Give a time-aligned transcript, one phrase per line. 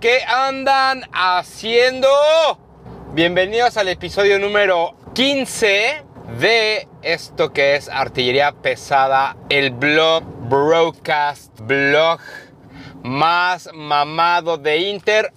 [0.00, 2.08] ¿Qué andan haciendo?
[3.12, 6.02] Bienvenidos al episodio número 15
[6.40, 12.18] de esto que es Artillería Pesada, el blog, broadcast, blog
[13.02, 15.34] más mamado de Inter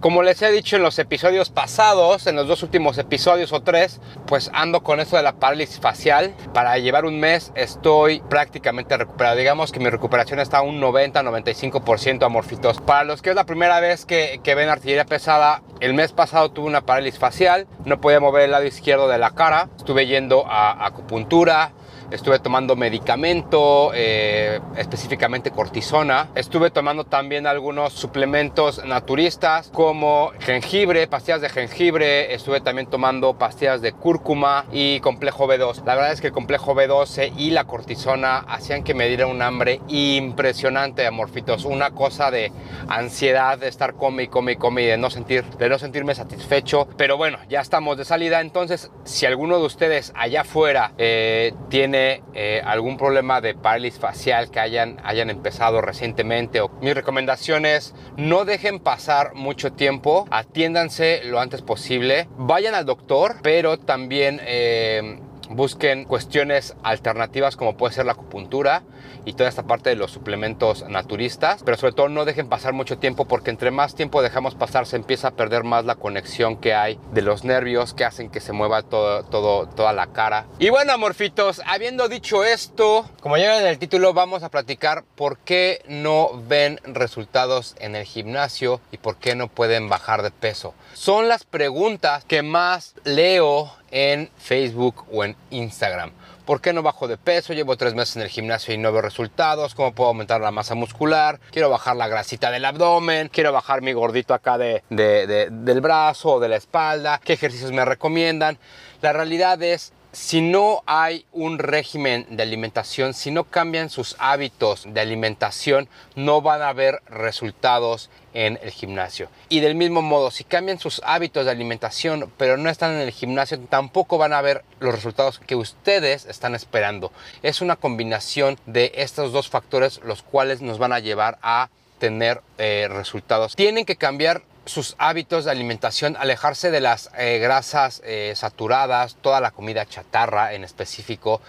[0.00, 4.00] como les he dicho en los episodios pasados, en los dos últimos episodios o tres,
[4.26, 6.34] pues ando con eso de la parálisis facial.
[6.52, 9.36] Para llevar un mes estoy prácticamente recuperado.
[9.36, 12.80] Digamos que mi recuperación está a un 90-95% amorfitos.
[12.80, 16.66] Para los que es la primera vez que, ven artillería pesada, el mes pasado tuve
[16.66, 17.66] una parálisis facial.
[17.84, 19.70] No podía mover el lado izquierdo de la cara.
[19.76, 21.72] Estuve yendo a acupuntura
[22.10, 26.28] estuve tomando medicamento, eh, específicamente cortisona.
[26.34, 32.34] Estuve tomando también algunos suplementos naturistas como jengibre, pastillas de jengibre.
[32.34, 35.84] Estuve también tomando pastillas de cúrcuma y complejo B2.
[35.84, 39.42] La verdad es que el complejo B12 y la cortisona hacían que me diera un
[39.42, 41.64] hambre impresionante, amorfitos.
[41.64, 42.52] Una cosa de
[42.88, 46.14] ansiedad, de estar come y come y come y de no, sentir, de no sentirme
[46.14, 46.88] satisfecho.
[46.96, 48.40] Pero bueno, ya estamos de salida.
[48.40, 54.50] Entonces, si alguno de ustedes allá afuera eh, tiene eh, algún problema de parálisis facial
[54.50, 61.22] que hayan, hayan empezado recientemente, o, mi recomendación es no dejen pasar mucho tiempo, atiéndanse
[61.24, 64.40] lo antes posible, vayan al doctor, pero también...
[64.44, 68.82] Eh, busquen cuestiones alternativas como puede ser la acupuntura
[69.24, 72.98] y toda esta parte de los suplementos naturistas, pero sobre todo no dejen pasar mucho
[72.98, 76.74] tiempo porque entre más tiempo dejamos pasar se empieza a perder más la conexión que
[76.74, 80.46] hay de los nervios que hacen que se mueva todo, todo, toda la cara.
[80.58, 85.38] Y bueno, amorfitos, habiendo dicho esto, como ya en el título, vamos a platicar por
[85.38, 90.74] qué no ven resultados en el gimnasio y por qué no pueden bajar de peso.
[90.94, 96.10] Son las preguntas que más leo en Facebook o en Instagram.
[96.44, 97.54] ¿Por qué no bajo de peso?
[97.54, 99.74] Llevo tres meses en el gimnasio y no veo resultados.
[99.74, 101.40] ¿Cómo puedo aumentar la masa muscular?
[101.52, 103.28] Quiero bajar la grasita del abdomen.
[103.28, 107.18] Quiero bajar mi gordito acá de, del brazo o de la espalda.
[107.24, 108.58] ¿Qué ejercicios me recomiendan?
[109.00, 114.86] La realidad es si no hay un régimen de alimentación, si no cambian sus hábitos
[114.86, 119.28] de alimentación, no van a haber resultados en el gimnasio.
[119.48, 123.10] Y del mismo modo, si cambian sus hábitos de alimentación, pero no están en el
[123.10, 127.12] gimnasio, tampoco van a ver los resultados que ustedes están esperando.
[127.42, 132.40] Es una combinación de estos dos factores los cuales nos van a llevar a tener
[132.58, 133.56] eh, resultados.
[133.56, 139.40] Tienen que cambiar sus hábitos de alimentación, alejarse de las eh, grasas eh, saturadas, toda
[139.40, 141.40] la comida chatarra en específico,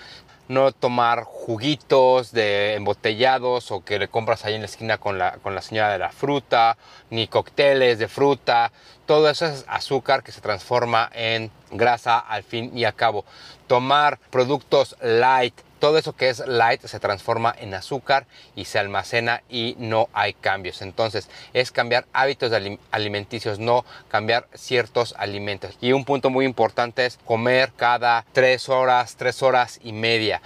[0.47, 5.37] no tomar juguitos de embotellados o que le compras ahí en la esquina con la,
[5.41, 6.77] con la señora de la fruta,
[7.09, 8.71] ni cócteles de fruta.
[9.05, 13.25] Todo eso es azúcar que se transforma en grasa al fin y al cabo.
[13.67, 15.55] Tomar productos light,
[15.85, 18.25] todo eso que es light se transforma en azúcar
[18.56, 20.81] y se almacena y no hay cambios.
[20.81, 22.51] Entonces es cambiar hábitos
[22.90, 25.78] alimenticios, no cambiar ciertos alimentos.
[25.81, 30.41] Y un punto muy importante es comer cada tres horas, tres horas y media.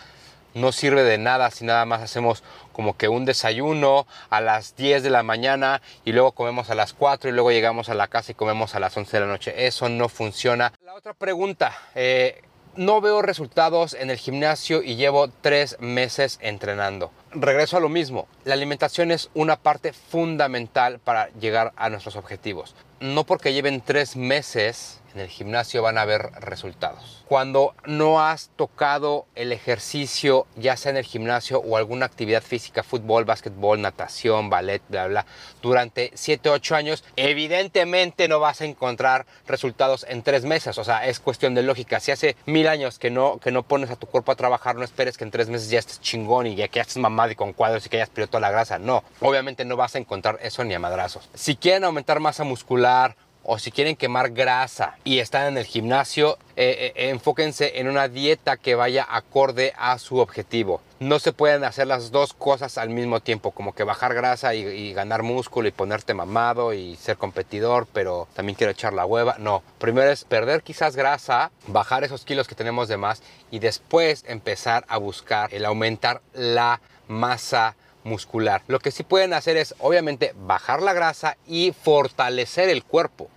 [0.55, 5.03] No sirve de nada si nada más hacemos como que un desayuno a las 10
[5.03, 8.33] de la mañana y luego comemos a las 4 y luego llegamos a la casa
[8.33, 9.67] y comemos a las 11 de la noche.
[9.67, 10.73] Eso no funciona.
[10.83, 12.41] La otra pregunta, eh,
[12.79, 17.11] no veo resultados en el gimnasio y llevo tres meses entrenando.
[17.31, 22.75] Regreso a lo mismo, la alimentación es una parte fundamental para llegar a nuestros objetivos.
[23.01, 27.23] No porque lleven tres meses en el gimnasio van a ver resultados.
[27.27, 32.83] Cuando no has tocado el ejercicio, ya sea en el gimnasio o alguna actividad física,
[32.83, 35.25] fútbol, básquetbol, natación, ballet, bla, bla,
[35.61, 40.77] durante 7, 8 años, evidentemente no vas a encontrar resultados en tres meses.
[40.77, 41.99] O sea, es cuestión de lógica.
[41.99, 44.83] Si hace mil años que no, que no pones a tu cuerpo a trabajar, no
[44.83, 47.35] esperes que en tres meses ya estés chingón y ya que ya estés mamado y
[47.35, 48.79] con cuadros y que hayas perdido toda la grasa.
[48.79, 51.29] No, obviamente no vas a encontrar eso ni a madrazos.
[51.33, 56.37] Si quieren aumentar masa muscular, o si quieren quemar grasa y están en el gimnasio,
[56.55, 60.81] eh, eh, enfóquense en una dieta que vaya acorde a su objetivo.
[60.99, 64.93] No se pueden hacer las dos cosas al mismo tiempo, como que bajar grasa y,
[64.93, 69.37] ganar músculo y ponerte mamado y ser competidor, pero también quiero echar la hueva.
[69.39, 74.25] No, primero es perder quizás grasa, bajar esos kilos que tenemos de más y después
[74.27, 78.61] empezar a buscar el aumentar la masa muscular.
[78.67, 83.29] Lo que sí pueden hacer es obviamente bajar la grasa y fortalecer el cuerpo.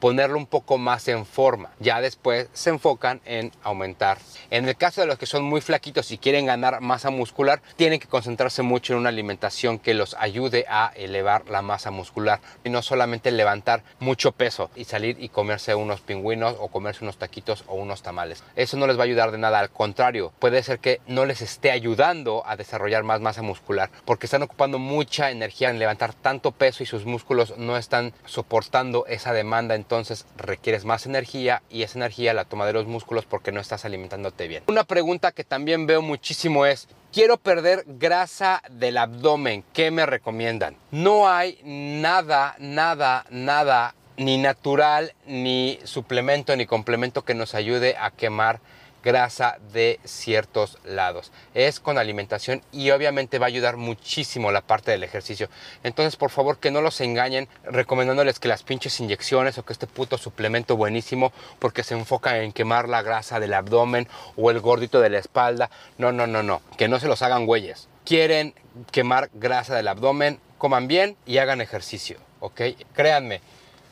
[0.00, 1.70] Ponerlo un poco más en forma.
[1.78, 4.18] Ya después se enfocan en aumentar.
[4.50, 8.00] En el caso de los que son muy flaquitos y quieren ganar masa muscular, tienen
[8.00, 12.70] que concentrarse mucho en una alimentación que los ayude a elevar la masa muscular y
[12.70, 17.64] no solamente levantar mucho peso y salir y comerse unos pingüinos o comerse unos taquitos
[17.66, 18.42] o unos tamales.
[18.56, 21.42] Eso no les va a ayudar de nada, al contrario, puede ser que no les
[21.42, 26.52] esté ayudando a desarrollar más masa muscular porque están ocupando mucha energía en levantar tanto
[26.52, 31.98] peso y sus músculos no están soportando esa demanda entonces requieres más energía y esa
[31.98, 34.64] energía la toma de los músculos porque no estás alimentándote bien.
[34.66, 40.76] Una pregunta que también veo muchísimo es, quiero perder grasa del abdomen, ¿qué me recomiendan?
[40.90, 48.10] No hay nada, nada, nada, ni natural, ni suplemento, ni complemento que nos ayude a
[48.10, 48.60] quemar
[49.02, 51.32] grasa de ciertos lados.
[51.54, 55.48] Es con alimentación y obviamente va a ayudar muchísimo la parte del ejercicio.
[55.82, 59.86] Entonces, por favor, que no los engañen recomendándoles que las pinches inyecciones o que este
[59.86, 65.00] puto suplemento buenísimo porque se enfoca en quemar la grasa del abdomen o el gordito
[65.00, 65.70] de la espalda.
[65.96, 66.62] No, no, no, no.
[66.76, 67.88] Que no se los hagan güeyes.
[68.04, 68.54] Quieren
[68.90, 72.60] quemar grasa del abdomen, coman bien y hagan ejercicio, ¿ok?
[72.94, 73.40] Créanme,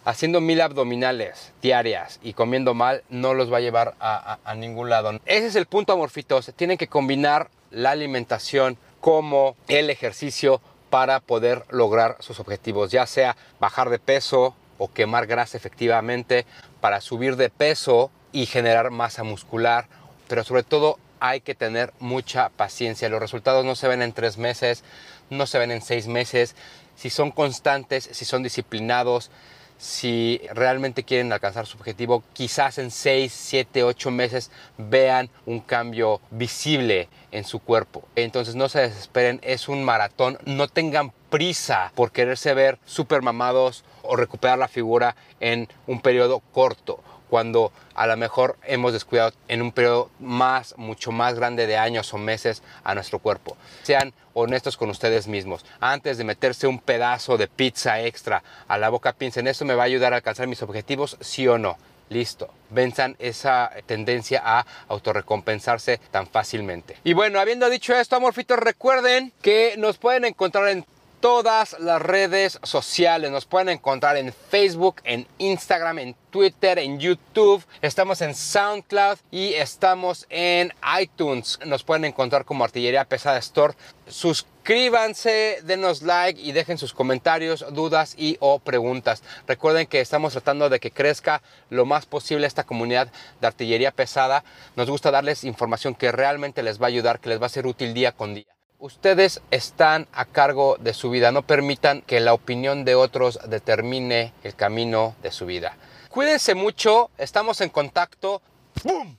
[0.06, 5.10] haciendo mil abdominales diarias y comiendo mal no los va a llevar a, ningún lado.
[5.26, 6.52] Ese es el punto, amorfitos.
[6.54, 13.36] Tienen que combinar la alimentación como el ejercicio para poder lograr sus objetivos, ya sea
[13.58, 16.46] bajar de peso o quemar grasa efectivamente,
[16.80, 19.88] para subir de peso y generar masa muscular,
[20.28, 23.08] pero sobre todo hay que tener mucha paciencia.
[23.08, 24.84] Los resultados no se ven en tres meses,
[25.30, 26.54] no se ven en seis meses.
[26.94, 29.30] Si son constantes, si son disciplinados,
[29.78, 36.20] si realmente quieren alcanzar su objetivo, quizás en 6, 7, 8 meses vean un cambio
[36.30, 38.04] visible en su cuerpo.
[38.16, 43.84] Entonces no se desesperen, es un maratón, no tengan prisa por quererse ver super mamados
[44.02, 49.62] o recuperar la figura en un periodo corto cuando a lo mejor hemos descuidado en
[49.62, 53.56] un periodo más, mucho más grande de años o meses a nuestro cuerpo.
[53.82, 55.64] Sean honestos con ustedes mismos.
[55.80, 59.84] Antes de meterse un pedazo de pizza extra a la boca, piensen, ¿esto me va
[59.84, 61.16] a ayudar a alcanzar mis objetivos?
[61.20, 61.76] Sí o no.
[62.08, 66.96] Listo, venzan esa tendencia a autorrecompensarse tan fácilmente.
[67.02, 70.86] Y bueno, habiendo dicho esto, amorfitos, recuerden que nos pueden encontrar en
[71.20, 73.30] todas las redes sociales.
[73.30, 77.64] Nos pueden encontrar en Facebook, en Instagram, en Twitter, en YouTube.
[77.82, 81.58] Estamos en SoundCloud y estamos en iTunes.
[81.64, 83.74] Nos pueden encontrar como Artillería Pesada Store.
[84.08, 89.22] Suscríbanse, denos like y dejen sus comentarios, dudas y o preguntas.
[89.46, 93.10] Recuerden que estamos tratando de que crezca lo más posible esta comunidad
[93.40, 94.44] de artillería pesada.
[94.76, 97.66] Nos gusta darles información que realmente les va a ayudar, que les va a ser
[97.66, 98.55] útil día con día.
[98.78, 104.34] Ustedes están a cargo de su vida, no permitan que la opinión de otros determine
[104.44, 105.76] el camino de su vida.
[106.10, 108.42] Cuídense mucho, estamos en contacto.
[108.84, 109.16] ¡Bum!